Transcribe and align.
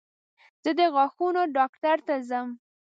زه 0.63 0.71
د 0.79 0.81
غاښونو 0.95 1.41
ډاکټر 1.57 1.97
ته 2.07 2.15
ځم. 2.29 2.47